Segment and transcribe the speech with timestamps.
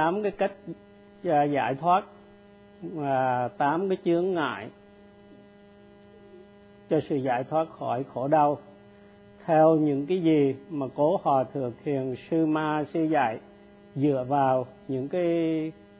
[0.00, 0.52] tám cái cách
[1.24, 2.04] à, giải thoát
[2.82, 4.68] và tám cái chướng ngại
[6.90, 8.58] cho sự giải thoát khỏi khổ đau.
[9.44, 13.38] Theo những cái gì mà cố hòa thượng thiền sư ma sư dạy
[13.94, 15.24] dựa vào những cái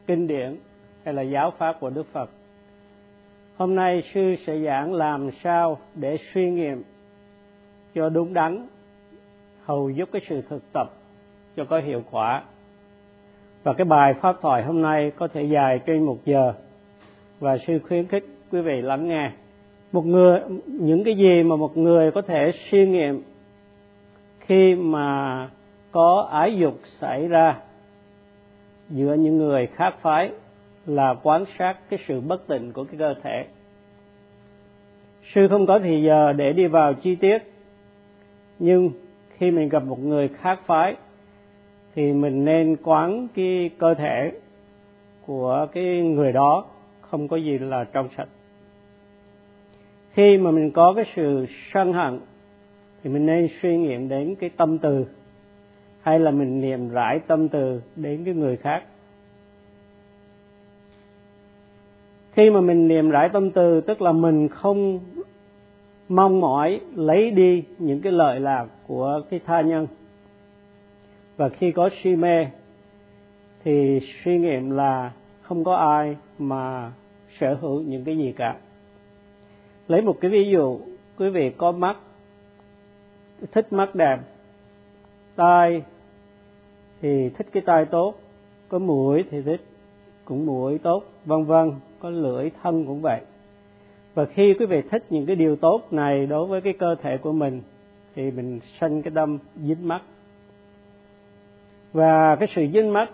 [0.07, 0.55] kinh điển
[1.05, 2.29] hay là giáo pháp của đức phật.
[3.57, 6.83] Hôm nay sư sẽ giảng làm sao để suy nghiệm
[7.95, 8.67] cho đúng đắn,
[9.63, 10.87] hầu giúp cái sự thực tập
[11.55, 12.43] cho có hiệu quả
[13.63, 16.53] và cái bài pháp thoại hôm nay có thể dài trên một giờ.
[17.39, 19.31] Và sư khuyến khích quý vị lắng nghe.
[19.91, 23.21] Một người, những cái gì mà một người có thể suy nghiệm
[24.39, 25.49] khi mà
[25.91, 27.57] có ái dục xảy ra
[28.89, 30.31] giữa những người khác phái
[30.85, 33.45] là quan sát cái sự bất tịnh của cái cơ thể.
[35.33, 37.37] Sư không có thì giờ để đi vào chi tiết.
[38.59, 38.91] Nhưng
[39.37, 40.95] khi mình gặp một người khác phái
[41.95, 44.31] thì mình nên quán cái cơ thể
[45.25, 46.65] của cái người đó
[47.01, 48.27] không có gì là trong sạch.
[50.13, 52.19] Khi mà mình có cái sự sân hận,
[53.03, 55.05] thì mình nên suy nghiệm đến cái tâm từ,
[56.01, 58.83] hay là mình niệm rải tâm từ đến cái người khác.
[62.33, 64.99] Khi mà mình niệm rải tâm từ, tức là mình không
[66.09, 69.87] mong mỏi lấy đi những cái lợi lạc của cái tha nhân
[71.41, 72.47] và khi có si mê
[73.63, 75.11] thì suy nghiệm là
[75.41, 76.91] không có ai mà
[77.39, 78.55] sở hữu những cái gì cả.
[79.87, 80.79] Lấy một cái ví dụ,
[81.17, 81.97] quý vị có mắt,
[83.51, 84.17] thích mắt đẹp,
[85.35, 85.83] tai
[87.01, 88.15] thì thích cái tai tốt,
[88.69, 89.61] có mũi thì thích
[90.25, 93.21] cũng mũi tốt, vân vân, có lưỡi, thân cũng vậy.
[94.13, 97.17] Và khi quý vị thích những cái điều tốt này đối với cái cơ thể
[97.17, 97.61] của mình,
[98.15, 100.01] thì mình sanh cái đâm dính mắt
[101.93, 103.09] và cái sự dính mắt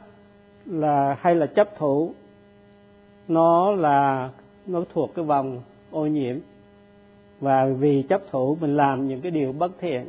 [0.66, 2.14] là hay là chấp thủ,
[3.28, 4.30] nó là,
[4.68, 5.62] nó thuộc cái vòng
[5.92, 6.36] ô nhiễm.
[7.40, 10.06] Và vì chấp thủ mình làm những cái điều bất thiện,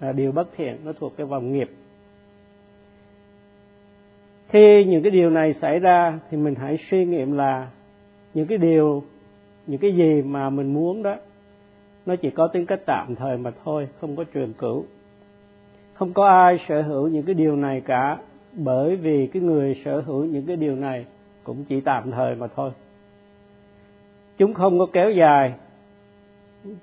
[0.00, 1.70] là điều bất thiện nó thuộc cái vòng nghiệp.
[4.48, 7.70] Khi những cái điều này xảy ra thì mình hãy suy nghiệm là
[8.34, 9.02] những cái điều,
[9.66, 11.16] những cái gì mà mình muốn đó,
[12.06, 14.84] nó chỉ có tính cách tạm thời mà thôi, không có trường cửu
[16.00, 18.18] không có ai sở hữu những cái điều này cả,
[18.52, 21.06] bởi vì cái người sở hữu những cái điều này
[21.44, 22.70] cũng chỉ tạm thời mà thôi.
[24.38, 25.54] Chúng không có kéo dài,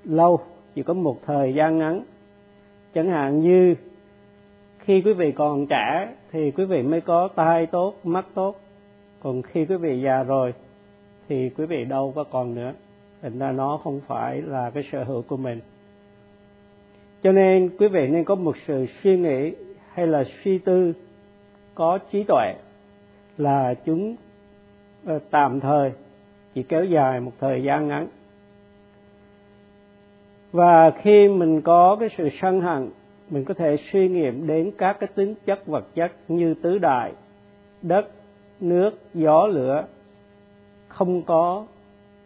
[0.04, 0.40] lâu,
[0.74, 2.02] chỉ có một thời gian ngắn.
[2.94, 3.74] Chẳng hạn như
[4.78, 8.56] khi quý vị còn trẻ thì quý vị mới có tai tốt, mắt tốt.
[9.22, 10.54] Còn khi quý vị già rồi
[11.28, 12.72] thì quý vị đâu có còn nữa.
[13.22, 15.60] Thành ra nó không phải là cái sở hữu của mình
[17.22, 19.52] cho nên quý vị nên có một sự suy nghĩ
[19.92, 20.92] hay là suy tư
[21.74, 22.54] có trí tuệ
[23.38, 24.16] là chúng
[25.06, 25.92] ờ, tạm thời
[26.54, 28.08] chỉ kéo dài một thời gian ngắn.
[30.52, 32.90] Và khi mình có cái sự sân hận,
[33.30, 37.12] mình có thể suy nghiệm đến các cái tính chất vật chất như tứ đại,
[37.82, 38.10] đất,
[38.60, 39.86] nước, gió, lửa.
[40.88, 41.66] Không có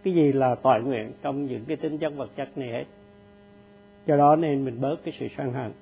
[0.04, 2.84] cái gì là tội nguyện trong những cái tính chất vật chất này hết
[4.06, 5.72] do đó nên mình bớt cái sự sân hận.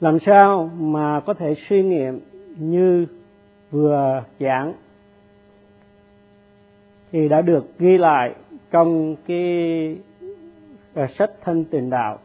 [0.00, 2.20] Làm sao mà có thể suy nghiệm
[2.58, 3.06] như
[3.70, 4.74] vừa giảng?
[7.12, 8.34] Thì đã được ghi lại
[8.70, 9.96] trong cái
[10.94, 12.18] à, sách thân tình đạo.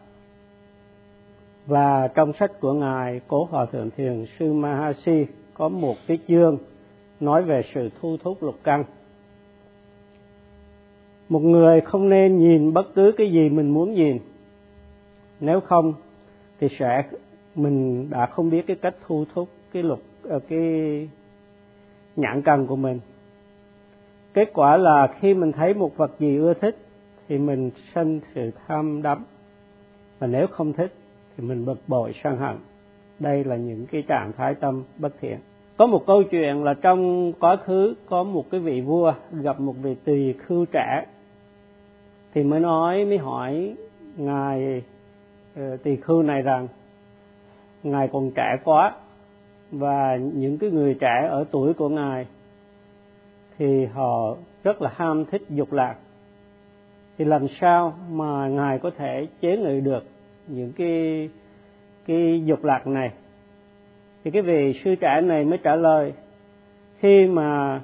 [1.65, 6.57] Và trong sách của ngài cố hòa thượng thiền sư mahasi có một cái chương
[7.19, 8.83] nói về sự thu thúc lục căn
[11.29, 14.17] một người không nên nhìn bất cứ cái gì mình muốn nhìn.
[15.39, 15.93] Nếu không,
[16.59, 17.03] thì sẽ,
[17.55, 20.59] mình đã không biết cái cách thu thúc, cái lục ờ, cái
[22.15, 22.99] nhãn cần của mình.
[24.33, 26.77] Kết quả là khi mình thấy một vật gì ưa thích,
[27.27, 29.23] thì mình sinh sự tham đắm.
[30.19, 30.93] Và nếu không thích,
[31.37, 32.55] thì mình bực bội, sân hận.
[33.19, 35.37] Đây là những cái trạng thái tâm bất thiện.
[35.77, 39.73] Có một câu chuyện là trong quá khứ có một cái vị vua gặp một
[39.81, 41.05] vị tỳ khưu trẻ
[42.37, 43.75] thì mới nói mới hỏi
[44.17, 44.83] ngài
[45.55, 46.67] ờ, tỳ khưu này rằng
[47.83, 48.91] ngài còn trẻ quá
[49.71, 52.25] và những cái người trẻ ở tuổi của ngài
[53.57, 55.95] thì họ rất là ham thích dục lạc.
[57.17, 60.03] Thì làm sao mà ngài có thể chế ngự được
[60.47, 61.29] những cái
[62.07, 63.11] cái dục lạc này?
[64.23, 66.13] Thì cái vị sư trẻ này mới trả lời
[66.99, 67.81] khi mà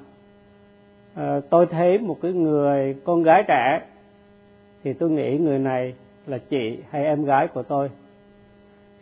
[1.20, 3.80] uh, tôi thấy một cái người con gái trẻ
[4.84, 5.94] thì tôi nghĩ người này
[6.26, 7.90] là chị hay em gái của tôi.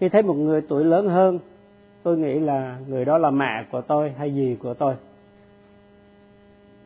[0.01, 1.39] Khi thấy một người tuổi lớn hơn,
[2.03, 4.95] tôi nghĩ là người đó là mẹ của tôi hay gì của tôi.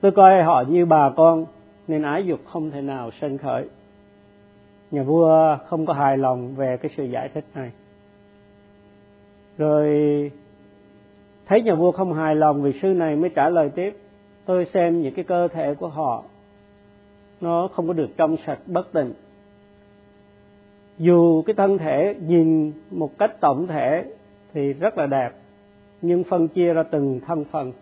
[0.00, 1.46] Tôi coi họ như bà con,
[1.88, 3.68] nên ái dục không thể nào sinh khởi.
[4.90, 7.70] Nhà vua không có hài lòng về cái sự giải thích này.
[9.58, 9.86] Rồi,
[11.46, 13.96] thấy nhà vua không hài lòng vì sư này mới trả lời tiếp,
[14.44, 16.22] tôi xem những cái cơ thể của họ
[17.40, 19.12] nó không có được trong sạch bất tịnh.
[20.98, 24.04] Dù cái thân thể nhìn một cách tổng thể
[24.54, 25.30] thì rất là đẹp,
[26.02, 27.72] nhưng phân chia ra từng thân phần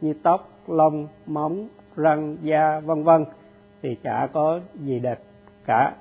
[0.00, 3.24] như tóc, lông, móng, răng, da, vân vân
[3.82, 5.18] thì chả có gì đẹp
[5.66, 5.94] cả.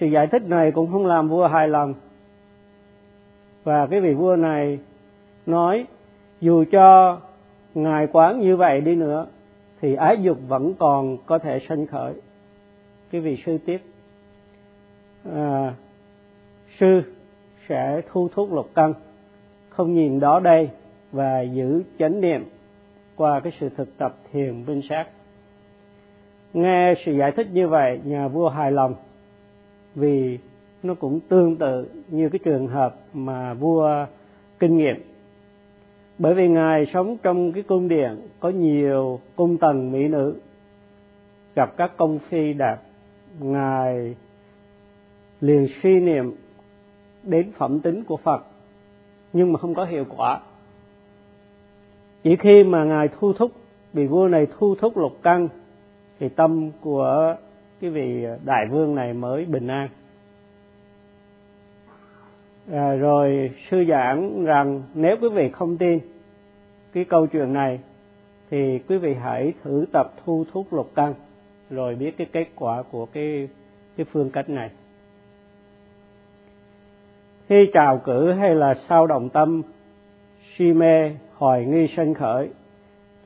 [0.00, 1.94] Sự giải thích này cũng không làm vua hài lòng.
[3.64, 4.78] Và cái vị vua này
[5.46, 5.86] nói,
[6.40, 7.20] dù cho
[7.74, 9.26] ngài quán như vậy đi nữa
[9.84, 12.14] thì ái dục vẫn còn có thể sanh khởi.
[13.10, 13.80] Cái vị sư tiếp
[15.32, 15.74] à,
[16.80, 17.02] sư
[17.68, 18.94] sẽ thu thúc lục căn
[19.68, 20.70] không nhìn đó đây
[21.12, 22.44] và giữ chánh niệm
[23.16, 25.06] qua cái sự thực tập thiền minh sát.
[26.52, 28.94] Nghe sự giải thích như vậy nhà vua hài lòng
[29.94, 30.38] vì
[30.82, 34.06] nó cũng tương tự như cái trường hợp mà vua
[34.58, 34.96] kinh nghiệm
[36.18, 40.36] bởi vì ngài sống trong cái cung điện có nhiều cung tần mỹ nữ.
[41.54, 42.76] Gặp các công phi đẹp
[43.40, 44.14] ngài
[45.40, 46.34] liền suy niệm
[47.22, 48.46] đến phẩm tính của phật,
[49.32, 50.40] nhưng mà không có hiệu quả.
[52.22, 53.50] Chỉ khi mà ngài thu thúc,
[53.92, 55.48] vị vua này thu thúc lục căn
[56.20, 57.36] thì tâm của
[57.80, 59.88] cái vị đại vương này mới bình an
[62.72, 65.98] à, rồi sư giảng rằng nếu quý vị không tin
[66.92, 67.80] cái câu chuyện này
[68.50, 71.14] thì quý vị hãy thử tập thu thúc lục căn
[71.70, 73.48] rồi biết cái kết quả của cái
[73.96, 74.70] cái phương cách này.
[77.48, 79.62] Khi trào cử hay là sao động tâm
[80.56, 82.48] si mê hoài nghi sân khởi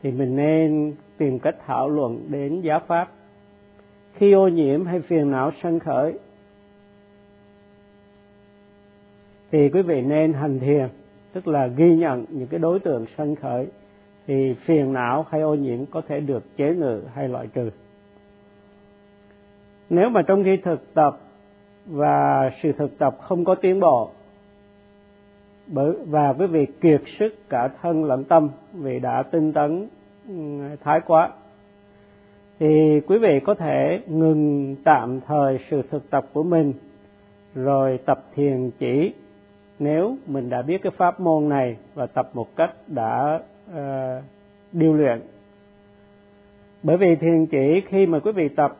[0.02, 3.08] thì mình nên tìm cách thảo luận đến giá pháp.
[4.14, 6.19] Khi ô nhiễm hay phiền não sân khởi
[9.50, 10.89] thì quý vị nên hành thiền,
[11.33, 13.67] tức là ghi nhận những cái đối tượng sân khởi,
[14.27, 17.71] thì phiền não hay ô nhiễm có thể được chế ngự hay loại trừ.
[19.91, 21.19] Nếu mà trong khi thực tập
[21.87, 24.11] và sự thực tập không có tiến bộ,
[25.67, 29.89] bởi, và quý vị kiệt sức cả thân lẫn tâm vì đã tinh tấn
[30.29, 30.35] ừ,
[30.85, 31.33] thái quá,
[32.59, 36.73] thì quý vị có thể ngừng tạm thời sự thực tập của mình,
[37.55, 39.12] rồi tập thiền chỉ
[39.78, 43.40] nếu mình đã biết cái pháp môn này và tập một cách đã
[43.72, 44.25] ờ, uh,
[44.72, 45.20] điều luyện.
[46.82, 48.76] Bởi vì thiền chỉ khi mà quý vị tập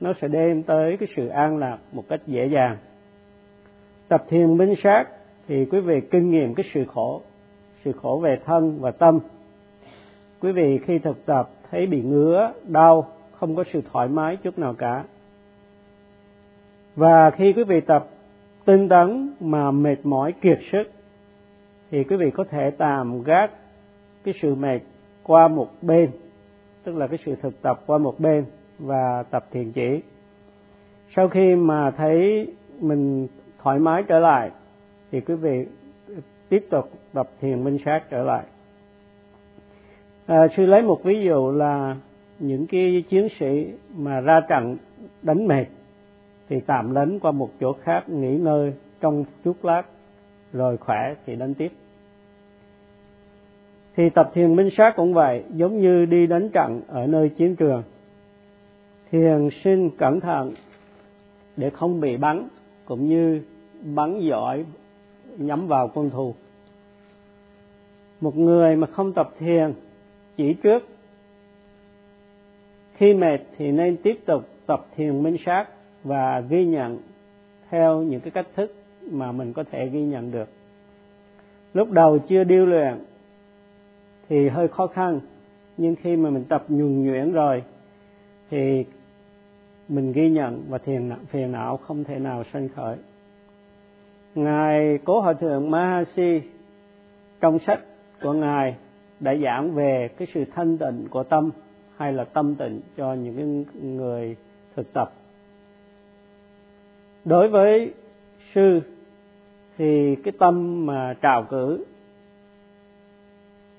[0.00, 2.76] nó sẽ đem tới cái sự an lạc một cách dễ dàng.
[4.08, 5.04] Tập thiền minh sát
[5.48, 7.22] thì quý vị kinh nghiệm cái sự khổ
[7.84, 9.18] sự khổ về thân và tâm.
[10.40, 14.58] Quý vị khi thực tập thấy bị ngứa đau không có sự thoải mái chút
[14.58, 15.04] nào cả.
[16.96, 18.06] Và khi quý vị tập
[18.64, 20.84] tinh tấn mà mệt mỏi kiệt sức
[21.90, 23.50] thì quý vị có thể tạm gác
[24.24, 24.80] cái sự mệt
[25.22, 26.10] qua một bên
[26.84, 28.44] tức là cái sự thực tập qua một bên
[28.78, 30.00] và tập thiền chỉ.
[31.16, 32.46] Sau khi mà thấy
[32.80, 33.28] mình
[33.62, 34.50] thoải mái trở lại
[35.12, 35.66] thì quý vị
[36.48, 38.44] tiếp tục tập thiền minh sát trở lại.
[40.26, 41.96] À, sư lấy một ví dụ là
[42.38, 43.66] những cái chiến sĩ
[43.96, 44.76] mà ra trận
[45.22, 45.64] đánh mệt
[46.48, 49.82] thì tạm lấn qua một chỗ khác nghỉ ngơi trong chút lát,
[50.52, 51.72] rồi khỏe thì đến tiếp.
[53.96, 57.56] Thì tập thiền minh sát cũng vậy, giống như đi đánh trận ở nơi chiến
[57.56, 57.82] trường.
[59.10, 60.52] Thiền sinh cẩn thận
[61.56, 62.48] để không bị bắn,
[62.84, 63.42] cũng như
[63.94, 64.64] bắn giỏi,
[65.38, 66.34] nhắm vào quân thù.
[68.20, 69.72] Một người mà không tập thiền,
[70.36, 70.88] chỉ trước,
[72.94, 75.66] khi mệt thì nên tiếp tục tập thiền minh sát
[76.04, 76.98] và ghi nhận
[77.70, 78.74] theo những cái cách thức
[79.10, 80.48] mà mình có thể ghi nhận được.
[81.74, 82.94] Lúc đầu chưa điêu luyện
[84.28, 85.20] thì hơi khó khăn,
[85.76, 87.62] nhưng khi mà mình tập nhuần nhuyễn rồi
[88.50, 88.84] thì
[89.88, 92.96] mình ghi nhận và thiền phiền não không thể nào sanh khởi.
[94.34, 96.40] Ngài cố hòa thượng mahasi
[97.40, 97.80] trong sách
[98.22, 98.74] của ngài
[99.20, 101.50] đã giảng về cái sự thanh tịnh của tâm
[101.96, 104.36] hay là tâm tịnh cho những người
[104.76, 105.12] thực tập
[107.24, 107.92] đối với
[108.54, 108.80] sư
[109.78, 111.84] thì cái tâm mà trào cử,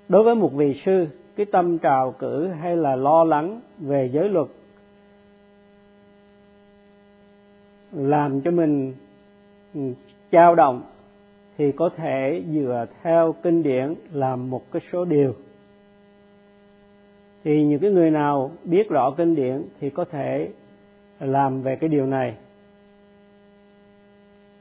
[0.09, 4.29] đối với một vị sư, cái tâm trào cử hay là lo lắng về giới
[4.29, 4.47] luật
[7.91, 8.93] làm cho mình
[9.73, 9.81] ừ,
[10.31, 10.81] trao động
[11.57, 15.33] thì có thể dựa theo kinh điển làm một cái số điều.
[17.43, 20.49] Thì những cái người nào biết rõ kinh điển thì có thể
[21.19, 22.35] làm về cái điều này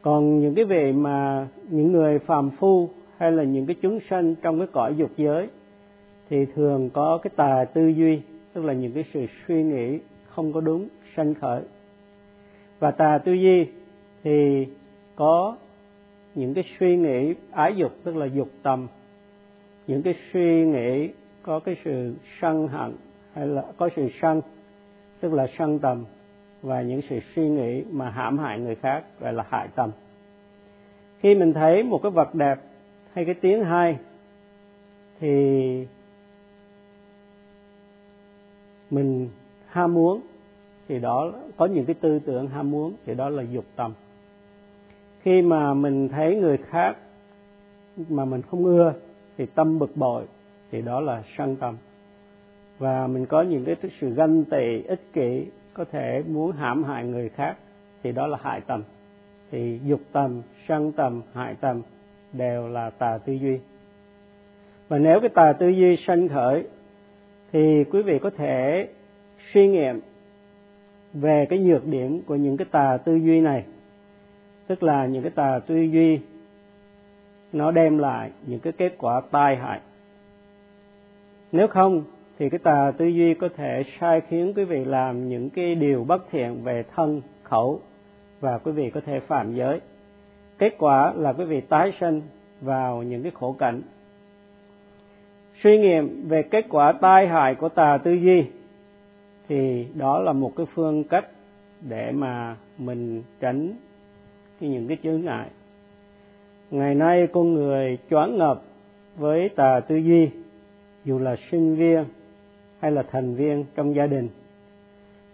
[0.04, 4.34] còn những cái vị mà những người phàm phu hay là những cái chúng sanh
[4.34, 5.48] trong cái cõi dục giới
[6.30, 8.20] thì thường có cái tà tư duy,
[8.52, 11.62] tức là những cái sự suy nghĩ không có đúng, sanh khởi.
[12.78, 13.66] Và tà tư duy
[14.24, 14.66] thì
[15.16, 15.56] có
[16.34, 18.86] những cái suy nghĩ ái dục, tức là dục tầm.
[19.86, 21.08] Những cái suy nghĩ
[21.42, 22.92] có cái sự sân hận
[23.32, 24.40] hay là có sự sân,
[25.20, 26.04] tức là sân tầm
[26.64, 29.90] và những sự suy nghĩ mà hãm hại người khác, gọi là hại tâm.
[31.20, 32.58] khi mình thấy một cái vật đẹp
[33.12, 33.96] hay cái tiếng hay,
[35.20, 35.86] thì
[38.90, 39.28] mình
[39.66, 40.20] ham muốn,
[40.88, 43.92] thì đó, có những cái tư tưởng ham muốn, thì đó là dục tâm.
[45.22, 46.96] khi mà mình thấy người khác
[48.08, 48.94] mà mình không ưa,
[49.38, 50.24] thì tâm bực bội,
[50.70, 51.76] thì đó là sân tâm.
[52.78, 57.04] và mình có những cái sự ganh tị, ích kỷ có thể muốn hãm hại
[57.04, 57.56] người khác
[58.02, 58.82] thì đó là hại tầm
[59.50, 61.82] thì dục tầm sân tầm hại tầm
[62.32, 63.58] đều là tà tư duy.
[64.88, 66.64] Và nếu cái tà tư duy sanh khởi
[67.52, 68.88] thì quý vị có thể
[69.52, 70.00] suy nghiệm
[71.12, 73.64] về cái nhược điểm của những cái tà tư duy này.
[74.66, 76.20] Tức là những cái tà tư duy
[77.52, 79.80] nó đem lại những cái kết quả tai hại.
[81.52, 82.02] Nếu không
[82.38, 86.04] thì cái tà tư duy có thể sai khiến quý vị làm những cái điều
[86.04, 87.80] bất thiện về thân, khẩu
[88.40, 89.80] và quý vị có thể phạm giới.
[90.58, 92.22] Kết quả là quý vị tái sinh
[92.60, 93.82] vào những cái khổ cảnh.
[95.62, 98.44] Suy nghiệm về kết quả tai hại của tà tư duy
[99.48, 101.26] thì đó là một cái phương cách
[101.88, 103.72] để mà mình tránh
[104.60, 105.48] cái những cái chướng ngại.
[106.70, 108.62] Ngày nay con người choáng ngập
[109.16, 110.28] với tà tư duy,
[111.04, 112.04] dù là sinh viên
[112.84, 114.28] hay là thành viên trong gia đình.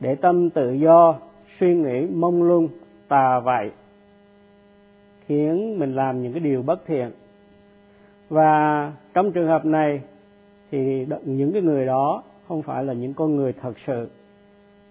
[0.01, 1.19] Để tâm tự do,
[1.61, 2.69] suy nghĩ mông lung,
[3.09, 3.71] tà vậy
[5.27, 7.11] khiến mình làm những cái điều bất thiện.
[8.29, 10.01] Và trong trường hợp này,
[10.71, 14.11] thì những cái người đó không phải là những con người thật sự,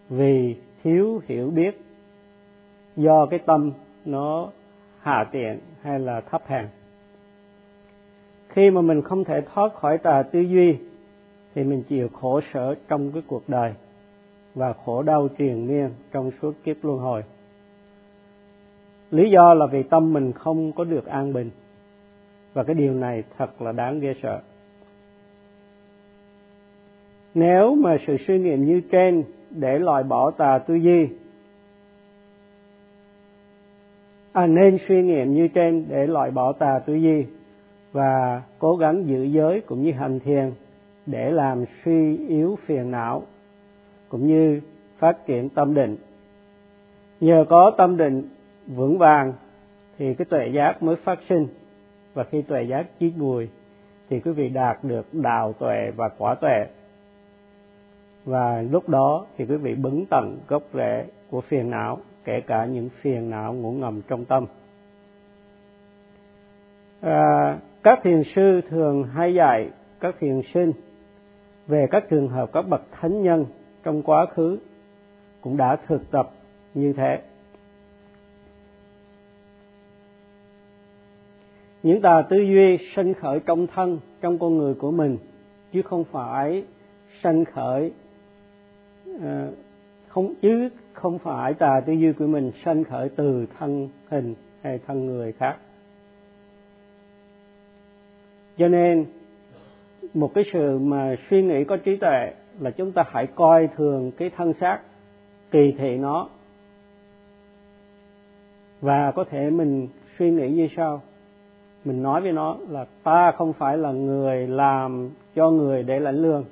[0.09, 1.81] vì thiếu hiểu biết
[2.95, 3.71] do cái tâm
[4.05, 4.49] nó
[5.01, 6.67] hạ tiện hay là thấp hèn.
[8.49, 10.75] Khi mà mình không thể thoát khỏi tà tư duy
[11.59, 13.73] thì mình chịu khổ sở trong cái cuộc đời
[14.55, 17.23] và khổ đau triền miên trong suốt kiếp luân hồi.
[19.11, 21.49] Lý do là vì tâm mình không có được an bình.
[22.53, 24.41] Và cái điều này thật là đáng ghê sợ.
[27.33, 31.07] Nếu mà sự suy nghiệm như trên để loại bỏ tà tư duy
[34.33, 37.25] à, nên suy nghiệm như trên để loại bỏ tà tư duy
[37.91, 40.51] và cố gắng giữ giới cũng như hành thiền
[41.11, 43.23] để làm suy yếu phiền não
[44.09, 44.61] cũng như
[44.97, 45.97] phát triển tâm định.
[47.19, 48.23] Nhờ có tâm định
[48.67, 49.33] vững vàng
[49.97, 51.47] thì cái tuệ giác mới phát sinh.
[52.13, 53.49] Và khi tuệ giác chín mùi
[54.09, 56.65] thì quý vị đạt được đạo tuệ và quả tuệ.
[58.25, 62.65] Và lúc đó thì quý vị bứng tận gốc rễ của phiền não kể cả
[62.65, 64.45] những phiền não ngủ ngầm trong tâm.
[67.01, 70.71] À, các thiền sư thường hay dạy các thiền sinh
[71.69, 73.45] về các trường hợp các bậc thánh nhân
[73.83, 74.59] trong quá khứ
[75.41, 76.31] cũng đã thực tập
[76.73, 77.21] như thế.
[81.83, 85.17] Những tà tư duy sinh khởi trong thân, trong con người của mình,
[85.71, 86.63] chứ không phải
[87.23, 87.91] sanh khởi
[89.21, 89.51] ờ,
[90.07, 94.79] không, chứ không phải tà tư duy của mình sanh khởi từ thân hình hay
[94.87, 95.57] thân người khác.
[98.57, 99.05] Cho nên
[100.13, 104.11] một cái sự mà suy nghĩ có trí tuệ là chúng ta hãy coi thường
[104.17, 104.79] cái thân xác,
[105.51, 106.29] kỳ thị nó.
[108.81, 109.87] Và có thể mình
[110.19, 111.01] suy nghĩ như sau.
[111.85, 116.21] Mình nói với nó là ta không phải là người làm cho người để lãnh
[116.21, 116.43] lương.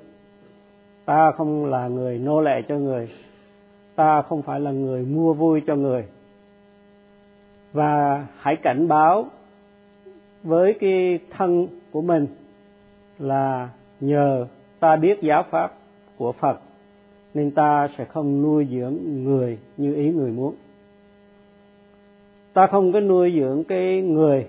[1.04, 3.08] Ta không là người nô lệ cho người.
[3.96, 6.04] Ta không phải là người mua vui cho người.
[7.72, 9.26] Và hãy cảnh báo
[10.42, 12.26] với cái thân của mình
[13.18, 13.70] là
[14.00, 14.46] nhờ
[14.80, 15.72] ta biết giáo pháp
[16.16, 16.60] của Phật
[17.34, 20.54] nên ta sẽ không nuôi dưỡng người như ý người muốn.
[22.52, 24.46] Ta không có nuôi dưỡng cái người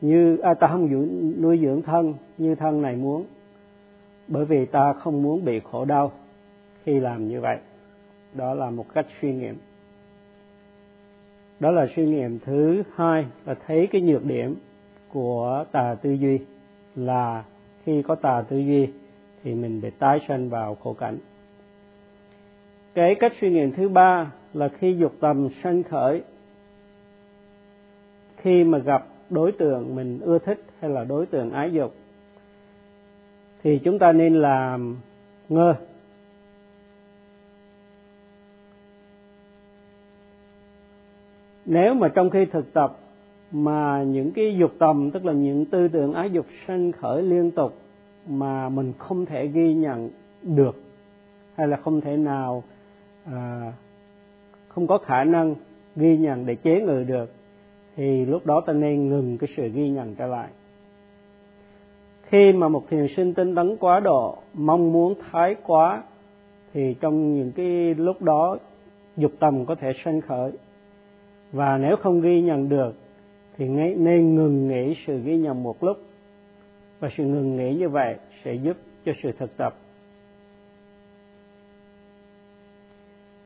[0.00, 3.24] như à, ta không dưỡng, nuôi dưỡng thân như thân này muốn
[4.28, 6.12] bởi vì ta không muốn bị khổ đau
[6.84, 7.58] khi làm như vậy.
[8.34, 9.56] Đó là một cách suy nghiệm.
[11.60, 14.54] Đó là suy nghiệm thứ hai là thấy cái nhược điểm
[15.12, 16.38] của tà tư duy
[17.06, 17.44] là
[17.84, 18.88] khi có tà tư duy
[19.42, 21.18] thì mình bị tái sanh vào khổ cảnh.
[22.94, 26.22] Cái cách suy nghiệm thứ ba là khi dục tầm sanh khởi.
[28.36, 31.94] Khi mà gặp đối tượng mình ưa thích hay là đối tượng ái dục,
[33.62, 34.96] thì chúng ta nên làm
[35.48, 35.74] ngơ.
[41.64, 42.96] Nếu mà trong khi thực tập
[43.52, 47.50] mà những cái dục tầm tức là những tư tưởng ái dục sanh khởi liên
[47.50, 47.74] tục
[48.28, 50.10] mà mình không thể ghi nhận
[50.42, 50.82] được
[51.54, 52.62] hay là không thể nào
[53.24, 53.72] à,
[54.68, 55.54] không có khả năng
[55.96, 57.30] ghi nhận để chế ngự được
[57.96, 60.48] thì lúc đó ta nên ngừng cái sự ghi nhận trở lại.
[62.22, 66.02] Khi mà một thiền sinh tinh tấn quá độ mong muốn thái quá
[66.72, 68.56] thì trong những cái lúc đó
[69.16, 70.52] dục tầm có thể sanh khởi.
[71.52, 72.94] Và nếu không ghi nhận được
[73.60, 75.96] thì nên ngừng nghỉ sự ghi nhầm một lúc.
[77.00, 79.74] Và sự ngừng nghỉ như vậy sẽ giúp cho sự thực tập.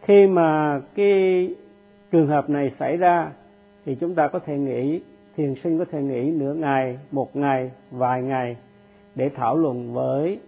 [0.03, 1.51] Khi mà cái
[2.13, 3.33] trường hợp này xảy ra,
[3.85, 5.01] thì chúng ta có thể nghĩ
[5.37, 8.57] thiền sinh có thể nghĩ nửa ngày, một ngày, vài ngày
[9.15, 10.39] để thảo luận với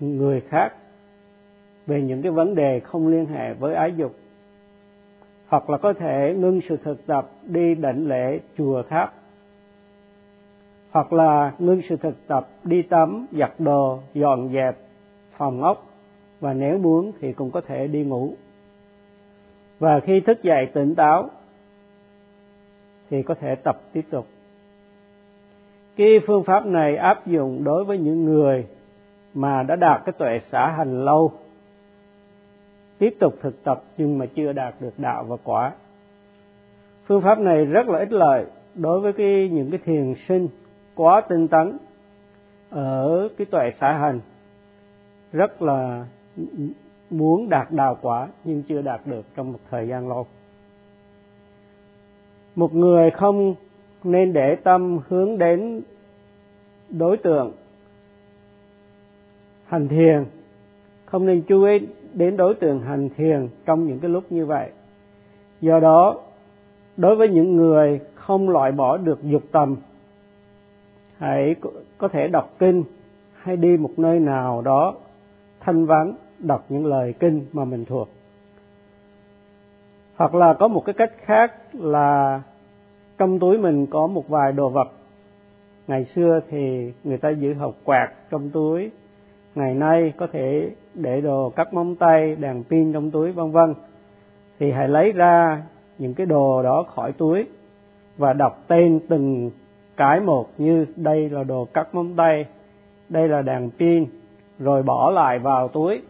[0.00, 0.72] người khác
[1.86, 4.12] về những cái vấn đề không liên hệ với ái dục
[5.50, 9.12] hoặc là có thể ngưng sự thực tập đi đảnh lễ chùa khác,
[10.90, 14.76] hoặc là ngưng sự thực tập đi tắm, giặt đồ, dọn dẹp,
[15.36, 15.86] phòng ốc,
[16.40, 18.34] và nếu muốn thì cũng có thể đi ngủ.
[19.78, 21.28] Và khi thức dậy tỉnh táo
[23.10, 24.26] thì có thể tập tiếp tục.
[25.96, 28.66] Cái phương pháp này áp dụng đối với những người
[29.34, 31.32] mà đã đạt cái tuệ xã hành lâu
[33.00, 35.72] tiếp tục thực tập nhưng mà chưa đạt được đạo và quả.
[37.06, 40.48] Phương pháp này rất là ích lợi đối với cái, những cái thiền sinh
[40.94, 41.78] quá tinh tấn
[42.70, 44.20] ở cái tuệ xã hành.
[45.32, 46.06] Rất là
[47.10, 50.26] muốn đạt đạo quả nhưng chưa đạt được trong một thời gian lâu.
[52.54, 53.54] Một người không
[54.04, 55.82] nên để tâm hướng đến
[56.88, 57.52] đối tượng
[59.66, 60.24] hành thiền
[61.10, 61.78] không nên chú ý
[62.14, 64.70] đến đối tượng hành thiền trong những cái lúc như vậy.
[65.60, 66.16] Do đó,
[66.96, 69.76] đối với những người không loại bỏ được dục tầm,
[71.18, 71.54] hãy
[71.98, 72.84] có thể đọc kinh
[73.34, 74.94] hay đi một nơi nào đó
[75.60, 78.08] thanh vắng đọc những lời kinh mà mình thuộc.
[80.16, 82.42] Hoặc là có một cái cách khác là
[83.18, 84.88] trong túi mình có một vài đồ vật.
[85.86, 88.90] Ngày xưa thì người ta giữ hộp quạt trong túi.
[89.54, 93.74] Ngày nay có thể để đồ cắt móng tay đèn pin trong túi, vân vân.
[94.58, 95.62] Thì hãy lấy ra
[95.98, 97.46] những cái đồ đó khỏi túi
[98.16, 99.50] và đọc tên từng
[99.96, 102.46] cái một như đây là đồ cắt móng tay,
[103.08, 104.06] đây là đèn pin,
[104.58, 106.00] rồi bỏ lại vào túi.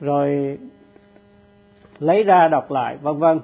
[0.00, 0.58] Rồi
[1.98, 3.40] lấy ra đọc lại, vân vân.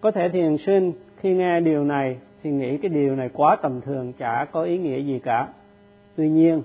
[0.00, 3.80] Có thể thiền sinh khi nghe điều này thì nghĩ cái điều này quá tầm
[3.80, 5.48] thường, chả có ý nghĩa gì cả.
[6.16, 6.62] Tuy nhiên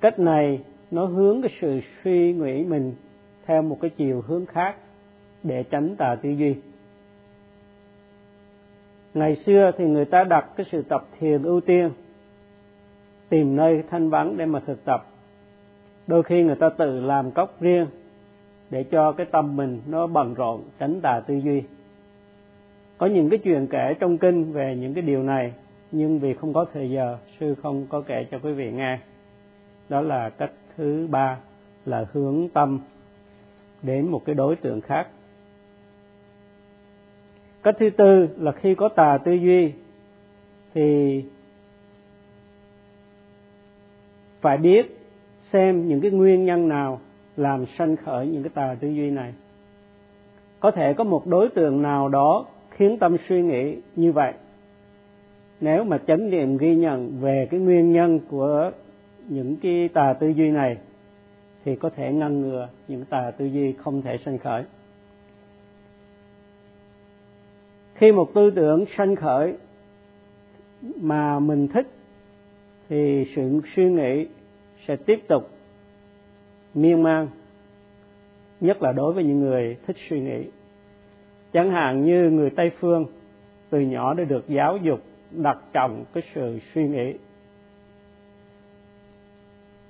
[0.00, 2.94] cách này nó hướng cái sự suy nghĩ mình
[3.46, 4.76] theo một cái chiều hướng khác
[5.42, 6.56] để tránh tà tư duy.
[9.14, 11.90] Ngày xưa thì người ta đặt cái sự tập thiền ưu tiên,
[13.28, 15.06] tìm nơi thanh vắng để mà thực tập.
[16.06, 17.86] Đôi khi người ta tự làm cốc riêng
[18.70, 21.62] để cho cái tâm mình nó bận rộn, tránh tà tư duy.
[22.98, 25.52] Có những cái chuyện kể trong kinh về những cái điều này,
[25.92, 28.98] nhưng vì không có thời giờ, sư không có kể cho quý vị nghe
[29.88, 31.38] đó là cách thứ ba,
[31.86, 32.80] là hướng tâm
[33.82, 35.08] đến một cái đối tượng khác.
[37.62, 39.72] Cách thứ tư là khi có tà tư duy,
[40.74, 41.24] thì
[44.40, 44.98] phải biết
[45.52, 47.00] xem những cái nguyên nhân nào
[47.36, 49.34] làm sanh khởi những cái tà tư duy này.
[50.60, 54.32] Có thể có một đối tượng nào đó khiến tâm suy nghĩ như vậy.
[55.60, 58.70] Nếu mà chánh niệm ghi nhận về cái nguyên nhân của
[59.28, 60.76] những cái tà tư duy này
[61.64, 64.64] thì có thể ngăn ngừa những tà tư duy không thể sanh khởi.
[67.94, 69.56] Khi một tư tưởng sanh khởi
[71.00, 71.86] mà mình thích,
[72.88, 74.26] thì sự suy nghĩ
[74.86, 75.50] sẽ tiếp tục
[76.74, 77.28] miên man,
[78.60, 80.44] nhất là đối với những người thích suy nghĩ.
[81.52, 83.06] Chẳng hạn như người tây phương
[83.70, 87.14] từ nhỏ đã được giáo dục đặt trọng cái sự suy nghĩ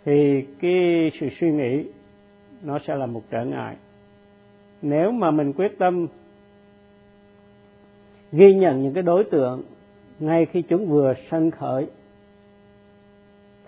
[0.08, 1.84] thì cái sự suy nghĩ
[2.62, 3.76] nó sẽ là một trở ngại.
[4.82, 6.06] Nếu mà mình quyết tâm
[8.32, 9.62] ghi nhận những cái đối tượng
[10.18, 11.86] ngay khi chúng vừa sanh khởi,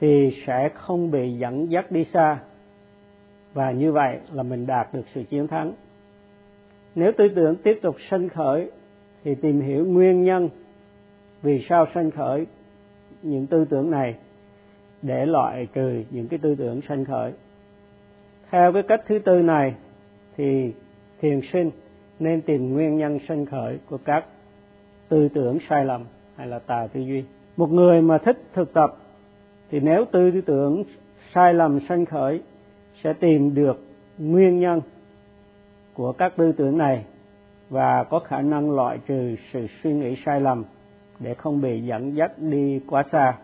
[0.00, 2.38] thì sẽ không bị dẫn dắt đi xa.
[3.54, 5.72] Và như vậy là mình đạt được sự chiến thắng.
[6.94, 8.70] Nếu tư tưởng tiếp tục sanh khởi,
[9.24, 10.48] thì tìm hiểu nguyên nhân
[11.42, 12.46] vì sao sanh khởi
[13.22, 14.14] những tư tưởng này
[15.02, 17.32] để loại trừ những cái tư tưởng sanh khởi.
[18.50, 19.74] Theo cái cách thứ tư này
[20.36, 20.72] thì
[21.20, 21.70] thiền sinh
[22.18, 24.24] nên tìm nguyên nhân sanh khởi của các
[25.08, 26.04] tư tưởng sai lầm
[26.36, 27.24] hay là tà tư duy.
[27.56, 28.96] Một người mà thích thực tập
[29.70, 30.84] thì nếu tư tưởng
[31.34, 32.40] sai lầm sanh khởi
[33.04, 33.80] sẽ tìm được
[34.18, 34.80] nguyên nhân
[35.94, 37.04] của các tư tưởng này
[37.70, 40.64] và có khả năng loại trừ sự suy nghĩ sai lầm
[41.18, 43.38] để không bị dẫn dắt đi quá xa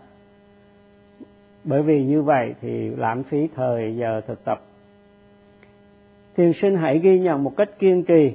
[1.66, 4.62] bởi vì như vậy thì lãng phí thời giờ thực tập.
[6.36, 8.32] Thiền sinh hãy ghi nhận một cách kiên trì.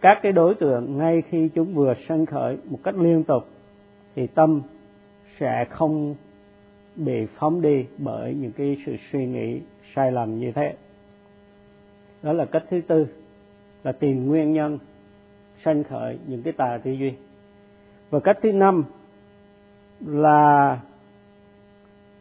[0.00, 3.44] Các cái đối tượng ngay khi chúng vừa sanh khởi một cách liên tục
[4.16, 4.62] thì tâm
[5.40, 6.14] sẽ không
[6.96, 9.60] bị phóng đi bởi những cái sự suy nghĩ
[9.94, 10.74] sai lầm như thế.
[12.22, 13.06] Đó là cách thứ tư,
[13.84, 14.78] là tìm nguyên nhân
[15.64, 17.12] sanh khởi những cái tà tư duy.
[18.10, 18.84] Và cách thứ năm
[20.00, 20.80] là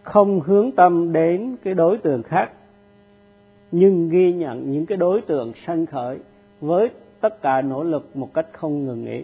[0.04, 2.52] không hướng tâm đến cái đối tượng khác,
[3.72, 6.20] nhưng ghi nhận những cái đối tượng sanh khởi
[6.62, 6.90] với
[7.22, 9.24] tất cả nỗ lực một cách không ngừng nghỉ.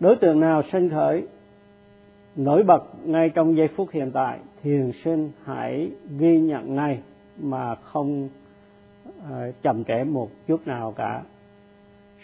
[0.00, 1.26] Đối tượng nào sanh khởi
[2.36, 6.98] nổi bật ngay trong giây phút hiện tại thiền sinh hãy ghi nhận ngay
[7.42, 8.28] mà không
[9.30, 11.22] ờ, chậm trễ một chút nào cả.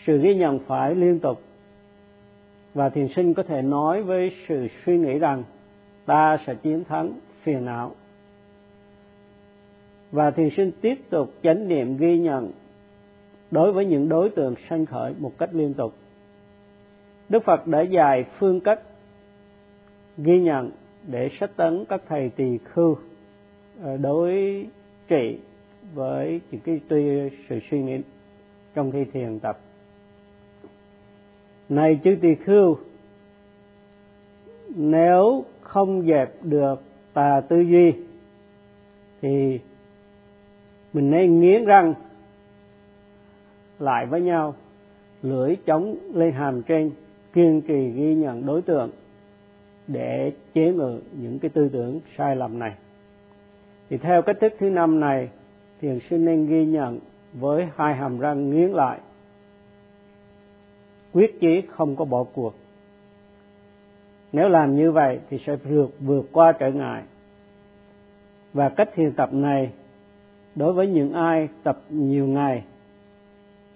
[0.07, 1.43] Sự ghi nhận phải liên tục
[2.75, 5.45] và thiền sinh có thể nói với sự suy nghĩ rằng
[6.07, 7.95] ta sẽ chiến thắng phiền não.
[10.13, 12.51] Và thiền sinh tiếp tục chánh niệm ghi nhận
[13.51, 15.95] đối với những đối tượng sanh khởi một cách liên tục.
[17.29, 18.81] Đức phật đã dạy phương cách
[20.19, 20.71] ghi nhận
[21.07, 22.97] để sách tấn các thầy tỳ khưu
[23.83, 24.67] ờ, đối
[25.09, 25.39] trị
[25.95, 27.99] với những cái tuy sự suy nghĩ
[28.75, 29.59] trong khi thiền tập
[31.71, 32.77] này chư tỳ khưu,
[34.77, 36.83] nếu không dẹp được
[37.15, 37.93] tà tư duy,
[39.23, 39.61] thì
[40.93, 41.95] mình nên nghiến răng
[43.79, 44.55] lại với nhau,
[45.23, 46.91] lưỡi chống lên hàm trên,
[47.33, 48.91] kiên trì ghi nhận đối tượng
[49.87, 52.75] để chế ngự những cái tư tưởng sai lầm này.
[53.91, 55.29] Thì theo cách thức thứ năm này,
[55.81, 56.99] thiền sư nên ghi nhận
[57.33, 59.01] với hai hàm răng nghiến lại
[61.13, 62.55] quyết chí không có bỏ cuộc.
[64.33, 67.03] Nếu làm như vậy thì sẽ vượt vượt qua trở ngại.
[68.53, 69.71] Và cách thiền tập này,
[70.55, 72.65] đối với những ai tập nhiều ngày,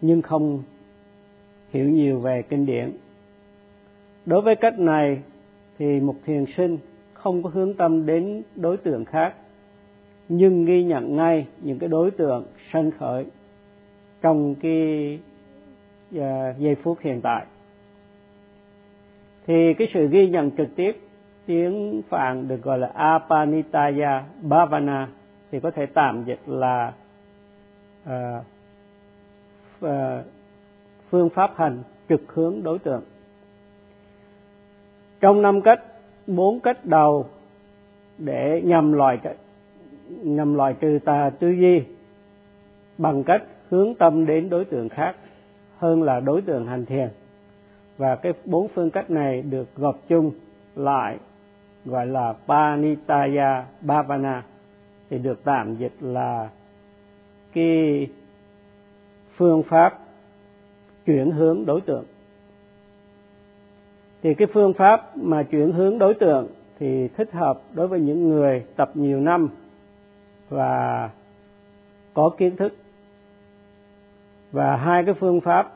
[0.01, 0.63] nhưng không
[1.71, 2.93] hiểu nhiều về kinh điển.
[4.27, 5.23] Đối với cách này
[5.79, 6.79] thì một thiền sinh
[7.13, 9.35] không có hướng tâm đến đối tượng khác,
[10.29, 13.27] nhưng ghi nhận ngay những cái đối tượng sanh khởi
[14.23, 15.19] trong cái
[16.21, 17.47] À, giây phút hiện tại.
[19.47, 20.97] Thì cái sự ghi nhận trực tiếp
[21.47, 25.09] tiếng phạn được gọi là apanitaya bhavana
[25.51, 26.93] thì có thể tạm dịch là
[28.09, 28.13] uh,
[29.85, 29.91] uh,
[31.11, 33.03] phương pháp hành trực hướng đối tượng.
[35.21, 35.83] Trong năm cách
[36.27, 37.27] bốn cách đầu
[38.19, 39.19] để nhằm loại
[40.09, 41.83] nhằm loại trừ tà tư duy
[42.99, 45.17] bằng cách hướng tâm đến đối tượng khác
[45.85, 47.09] hơn là đối tượng hành thiền.
[47.99, 50.33] Và cái bốn phương cách này được gộp chung
[50.77, 51.19] lại,
[51.85, 54.43] gọi là Panitaya Bhavana,
[55.11, 56.49] thì được tạm dịch là
[57.55, 58.07] cái
[59.37, 59.99] phương pháp
[61.07, 62.05] chuyển hướng đối tượng.
[64.23, 68.29] Thì cái phương pháp mà chuyển hướng đối tượng thì thích hợp đối với những
[68.29, 69.49] người tập nhiều năm
[70.49, 71.11] và
[72.15, 72.73] có kiến thức
[74.55, 75.73] và hai cái phương pháp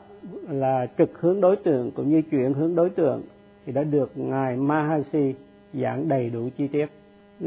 [0.49, 3.21] là trực hướng đối tượng cũng như chuyển hướng đối tượng
[3.65, 5.35] thì đã được ngài Mahasi
[5.73, 6.85] giảng đầy đủ chi tiết.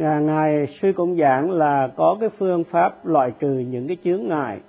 [0.00, 4.28] À, ngài sư cũng giảng là có cái phương pháp loại trừ những cái chướng
[4.28, 4.60] ngại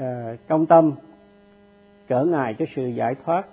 [0.00, 0.04] uh,
[0.48, 0.92] trong tâm
[2.08, 3.46] trở ngại cho sự giải thoát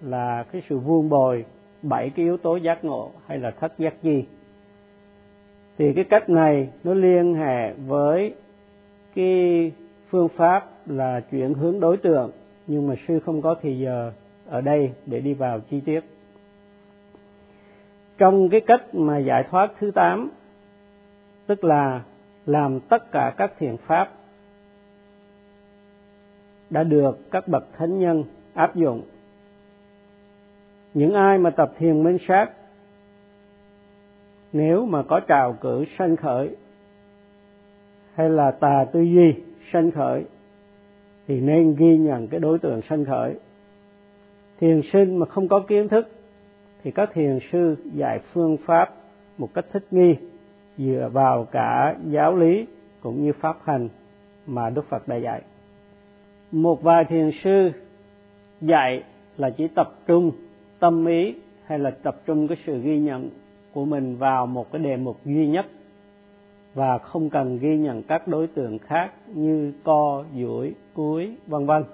[0.00, 1.44] là cái sự vuông bồi
[1.82, 4.24] bảy cái yếu tố giác ngộ hay là thất giác gì
[5.78, 8.34] thì cái cách này nó liên hệ với
[9.14, 9.72] cái
[10.10, 12.30] phương pháp là chuyển hướng đối tượng,
[12.66, 14.12] nhưng mà sư không có thì giờ
[14.48, 16.00] ở đây để đi vào chi tiết.
[18.18, 20.30] Trong cái cách mà giải thoát thứ tám,
[21.46, 22.02] tức là
[22.46, 24.12] làm tất cả các thiền pháp
[26.70, 28.24] đã được các bậc thánh nhân
[28.54, 29.02] áp dụng.
[30.94, 32.46] Những ai mà tập thiền minh sát,
[34.52, 36.56] nếu mà có trào cử sanh khởi,
[38.14, 39.34] hay là tà tư duy
[39.72, 40.24] sanh khởi
[41.30, 43.34] thì nên ghi nhận cái đối tượng sanh khởi
[44.60, 46.08] thiền sinh mà không có kiến thức
[46.82, 48.94] thì các thiền sư dạy phương pháp
[49.38, 50.16] một cách thích nghi,
[50.78, 52.66] dựa vào cả giáo lý
[53.00, 53.88] cũng như pháp hành
[54.46, 55.42] mà Đức Phật đã dạy.
[56.52, 57.70] Một vài thiền sư
[58.60, 59.02] dạy
[59.36, 60.32] là chỉ tập trung
[60.78, 63.30] tâm ý hay là tập trung cái sự ghi nhận
[63.72, 65.66] của mình vào một cái đề mục duy nhất
[66.74, 71.84] và không cần ghi nhận các đối tượng khác như co, duỗi, cuối, vân vân.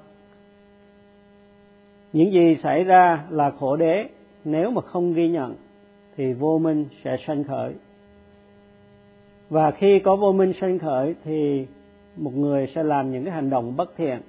[2.12, 4.08] Những gì xảy ra là khổ đế,
[4.44, 5.54] nếu mà không ghi nhận
[6.16, 7.74] thì vô minh sẽ sanh khởi.
[9.50, 11.66] Và khi có vô minh sanh khởi thì
[12.16, 14.20] một người sẽ làm những cái hành động bất thiện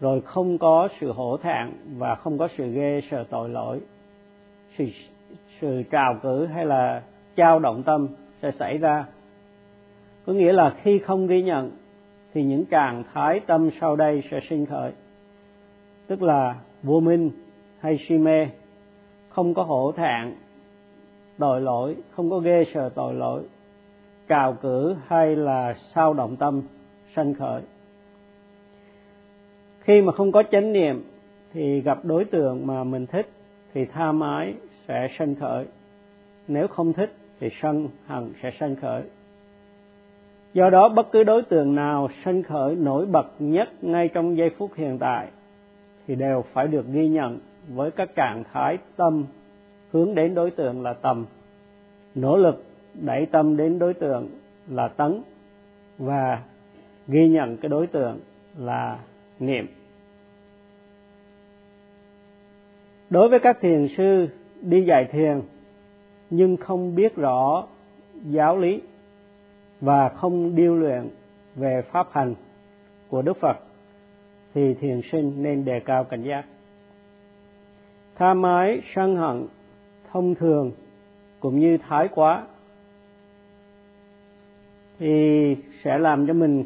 [0.00, 3.80] rồi không có sự hổ thẹn và không có sự ghê sợ tội lỗi
[4.78, 4.84] sự
[5.60, 7.02] sự trào cử hay là
[7.36, 8.08] trao động tâm
[8.42, 9.04] sẽ xảy ra.
[10.26, 11.70] Có nghĩa là khi không ghi nhận,
[12.34, 14.92] thì những trạng thái tâm sau đây sẽ sinh khởi.
[16.06, 17.30] Tức là vô minh
[17.80, 18.46] hay si mê,
[19.28, 20.34] không có hổ thẹn,
[21.38, 23.42] tội lỗi, không có ghê sợ tội lỗi,
[24.26, 26.62] cào cử hay là sao động tâm
[27.16, 27.62] sanh khởi.
[29.80, 31.04] Khi mà không có chánh niệm
[31.52, 33.26] thì gặp đối tượng mà mình thích
[33.74, 34.54] thì tha mái
[34.88, 35.66] sẽ sanh khởi.
[36.48, 39.02] Nếu không thích thì sân hận sẽ sanh khởi.
[40.54, 44.50] Do đó, bất cứ đối tượng nào sanh khởi nổi bật nhất ngay trong giây
[44.58, 45.28] phút hiện tại
[46.06, 49.24] thì đều phải được ghi nhận với các trạng thái tâm
[49.92, 51.26] hướng đến đối tượng là tầm,
[52.14, 54.28] nỗ lực đẩy tâm đến đối tượng
[54.70, 55.22] là tấn
[55.98, 56.42] và
[57.08, 58.18] ghi nhận cái đối tượng
[58.58, 58.98] là
[59.40, 59.66] niệm.
[63.10, 64.26] Đối với các thiền sư
[64.62, 65.40] đi dạy thiền
[66.30, 67.66] nhưng không biết rõ
[68.24, 68.80] giáo lý
[69.80, 71.08] và không điêu luyện
[71.54, 72.34] về pháp hành
[73.08, 73.56] của Đức Phật
[74.54, 76.44] thì thiền sinh nên đề cao cảnh giác.
[78.14, 79.46] Tham ái, sân hận,
[80.12, 80.72] thông thường
[81.40, 82.46] cũng như thái quá
[84.98, 86.64] thì sẽ làm cho mình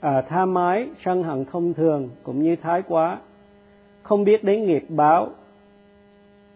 [0.00, 3.18] à, tham ái, sân hận thông thường cũng như thái quá
[4.02, 5.30] không biết đến nghiệp báo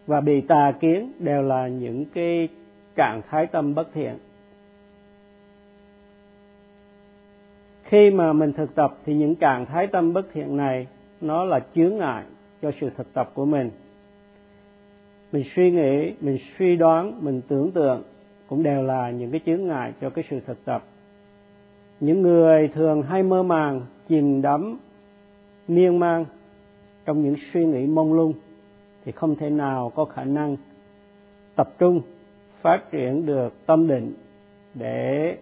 [0.08, 2.48] và bị tà kiến đều là những cái
[2.96, 4.14] trạng thái tâm bất thiện.
[7.84, 10.86] Khi mà mình thực tập thì những trạng thái tâm bất thiện này
[11.20, 12.24] nó là chướng ngại
[12.62, 13.70] cho sự thực tập của mình.
[15.32, 18.02] Mình suy nghĩ, mình suy đoán, mình tưởng tượng
[18.48, 20.82] cũng đều là những cái chướng ngại cho cái sự thực tập.
[22.00, 24.78] Những người thường hay mơ màng, chìm đắm,
[25.68, 26.24] miên man
[27.04, 28.32] trong những suy nghĩ mông lung
[29.08, 30.56] thì không thể nào có khả năng
[31.56, 32.00] tập trung,
[32.62, 34.12] phát triển được tâm định
[34.74, 35.36] để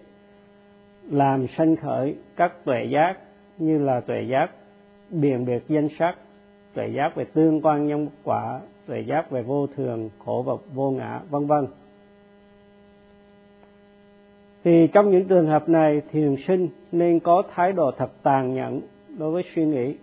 [1.11, 3.19] làm sanh khởi các tuệ giác
[3.59, 4.51] như là tuệ giác
[5.11, 6.17] biện biệt danh sắc,
[6.75, 10.91] tuệ giác về tương quan nhân quả, tuệ giác về vô thường, khổ và vô
[10.91, 11.67] ngã, vân vân.
[14.65, 18.81] Thì trong những trường hợp này, thiền sinh nên có thái độ thật tàn nhẫn
[19.19, 19.97] đối với suy nghĩ.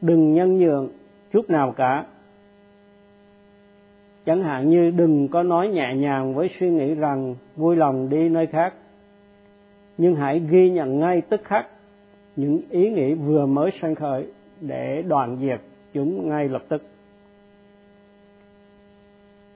[0.00, 0.88] Đừng nhân nhượng
[1.32, 2.04] chút nào cả
[4.26, 8.28] chẳng hạn như đừng có nói nhẹ nhàng với suy nghĩ rằng vui lòng đi
[8.28, 8.74] nơi khác,
[9.98, 11.66] nhưng hãy ghi nhận ngay tức khắc
[12.36, 14.26] những ý nghĩ vừa mới sanh khởi
[14.60, 15.60] để đoạn diệt
[15.92, 16.82] chúng ngay lập tức.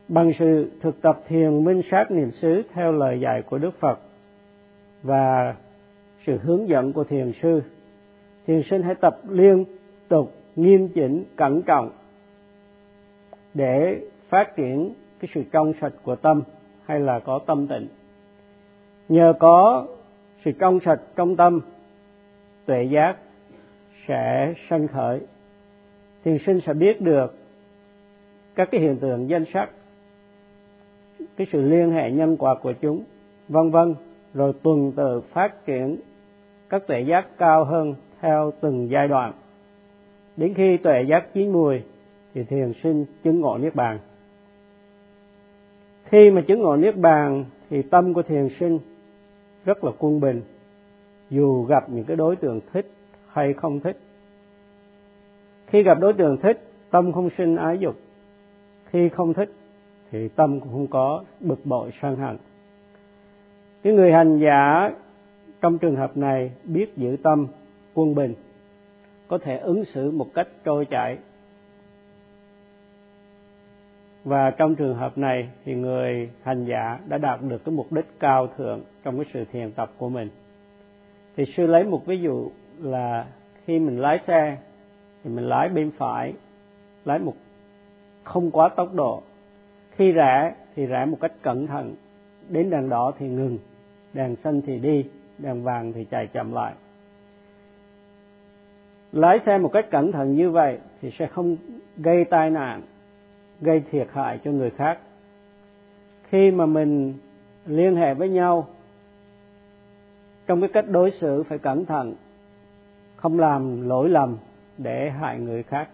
[0.08, 3.98] Bằng sự thực tập thiền minh sát niệm xứ theo lời dạy của đức phật
[5.02, 5.54] và
[6.26, 7.62] sự hướng dẫn của thiền sư,
[8.46, 9.64] thiền sinh hãy tập liên
[10.08, 11.90] tục, nghiêm chỉnh, cẩn trọng
[13.54, 16.42] để phát triển cái sự trong sạch của tâm
[16.86, 17.88] hay là có tâm tịnh.
[19.08, 19.86] Nhờ có
[20.44, 21.60] sự trong sạch trong tâm,
[22.66, 23.16] tuệ giác
[24.08, 25.20] sẽ sanh khởi.
[26.24, 27.36] Thiền sinh sẽ biết được
[28.54, 29.70] các cái hiện tượng danh sắc,
[31.36, 33.02] cái sự liên hệ nhân quả của chúng,
[33.48, 33.94] vân vân,
[34.34, 35.96] rồi tuần tự phát triển
[36.68, 39.32] các tuệ giác cao hơn theo từng giai đoạn.
[40.36, 41.82] Đến khi tuệ giác chín mùi,
[42.34, 43.98] thì thiền sinh chứng ngộ niết bàn
[46.10, 48.78] khi mà chứng ngộ niết bàn thì tâm của thiền sinh
[49.64, 50.42] rất là quân bình,
[51.30, 52.90] dù gặp những cái đối tượng thích
[53.28, 53.96] hay không thích.
[55.66, 57.94] Khi gặp đối tượng thích, tâm không sinh ái dục.
[58.90, 59.52] Khi không thích
[60.10, 62.36] thì tâm cũng không có bực bội, sân hận.
[63.82, 64.90] Cái người hành giả
[65.60, 67.46] trong trường hợp này biết giữ tâm
[67.94, 68.34] quân bình,
[69.28, 71.18] có thể ứng xử một cách trôi chảy
[74.28, 78.06] và trong trường hợp này thì người hành giả đã đạt được cái mục đích
[78.20, 80.28] cao thượng trong cái sự thiền tập của mình.
[81.36, 83.26] Thì sư lấy một ví dụ là
[83.64, 84.56] khi mình lái xe,
[85.24, 86.32] thì mình lái bên phải,
[87.04, 87.34] lái một,
[88.24, 89.22] không quá tốc độ.
[89.90, 91.94] Khi rẽ thì rẽ một cách cẩn thận,
[92.48, 93.58] đến đèn đỏ thì ngừng,
[94.14, 95.04] đèn xanh thì đi,
[95.38, 96.72] đèn vàng thì chạy chậm lại.
[99.12, 101.56] Lái xe một cách cẩn thận như vậy thì sẽ không
[101.96, 102.82] gây tai nạn
[103.60, 104.98] gây thiệt hại cho người khác.
[106.30, 107.14] Khi mà mình
[107.66, 108.66] liên hệ với nhau
[110.46, 112.14] trong cái cách đối xử phải cẩn thận
[113.16, 114.36] không làm lỗi lầm
[114.78, 115.88] để hại người khác.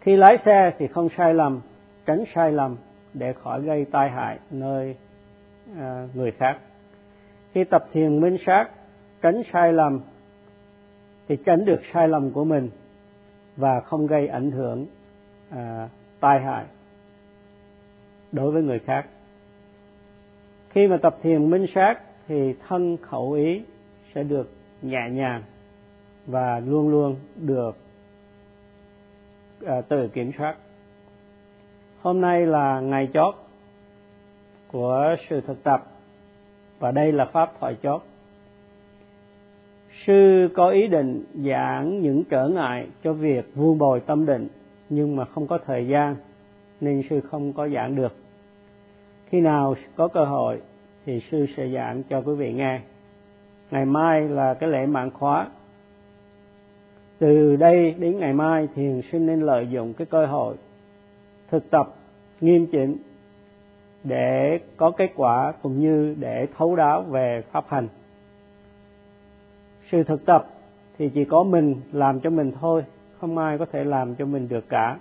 [0.00, 1.60] Khi lái xe thì không sai lầm
[2.06, 2.76] tránh sai lầm
[3.14, 4.96] để khỏi gây tai hại nơi
[5.78, 6.58] à, người khác.
[7.52, 8.66] Khi tập thiền minh sát
[9.22, 10.00] tránh sai lầm
[11.28, 12.70] thì tránh được sai lầm của mình
[13.56, 14.86] và không gây ảnh hưởng
[15.50, 15.88] à,
[16.20, 16.64] tai hại
[18.32, 19.06] đối với người khác.
[20.70, 23.62] Khi mà tập thiền minh sát thì thân khẩu ý
[24.14, 24.50] sẽ được
[24.82, 25.42] nhẹ nhàng
[26.26, 27.76] và luôn luôn được
[29.66, 30.56] à, tự kiểm soát.
[32.02, 33.34] Hôm nay là ngày chót
[34.72, 35.86] của sự thực tập
[36.78, 38.02] và đây là pháp thoại chót.
[40.06, 44.48] Sư có ý định giảng những trở ngại cho việc vuông bồi tâm định
[44.94, 46.16] nhưng mà không có thời gian,
[46.80, 48.16] nên sư không có giảng được.
[49.28, 50.60] Khi nào có cơ hội
[51.06, 52.80] thì sư sẽ giảng cho quý vị nghe.
[53.70, 55.48] Ngày mai là cái lễ mạng khóa.
[57.18, 60.56] Từ đây đến ngày mai thiền sinh nên lợi dụng cái cơ hội
[61.50, 61.94] thực tập
[62.40, 62.96] nghiêm chỉnh
[64.04, 67.88] để có kết quả cũng như để thấu đáo về pháp hành.
[69.92, 70.46] Sự thực tập
[70.98, 72.84] thì chỉ có mình làm cho mình thôi
[73.24, 74.98] không ai có thể làm cho mình được cả.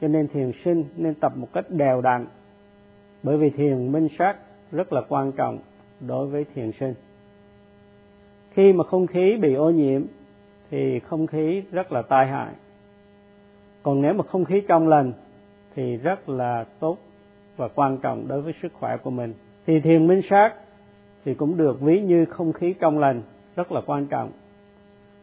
[0.00, 2.26] Cho nên thiền sinh nên tập một cách đều đặn,
[3.22, 4.36] bởi vì thiền minh sát
[4.72, 5.58] rất là quan trọng
[6.00, 6.94] đối với thiền sinh.
[8.50, 10.02] Khi mà không khí bị ô nhiễm
[10.70, 12.52] thì không khí rất là tai hại.
[13.82, 15.12] Còn nếu mà không khí trong lành
[15.74, 16.96] thì rất là tốt
[17.56, 19.34] và quan trọng đối với sức khỏe của mình.
[19.66, 20.54] Thì thiền minh sát
[21.24, 23.22] thì cũng được ví như không khí trong lành
[23.56, 24.30] rất là quan trọng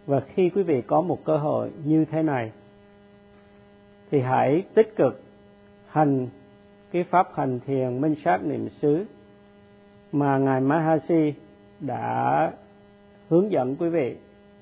[0.09, 2.51] và khi quý vị có một cơ hội như thế này,
[4.11, 5.21] thì hãy tích cực
[5.87, 6.27] hành
[6.91, 9.05] cái pháp hành thiền minh sát niệm xứ
[10.11, 11.33] mà ngài Mahasi
[11.79, 12.51] đã
[13.29, 14.15] hướng dẫn quý vị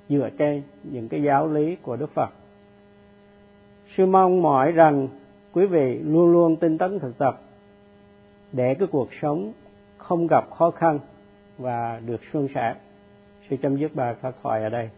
[0.10, 2.30] dựa trên những cái giáo lý của Đức Phật.
[3.96, 5.08] Sư mong mỏi rằng
[5.54, 7.42] quý vị luôn luôn tinh tấn thực tập
[8.52, 9.52] để cái cuộc sống
[9.98, 11.00] không gặp khó khăn
[11.58, 12.76] và được suôn sẻ.
[13.50, 14.90] Sư chấm dứt bài phát thoại ở đây.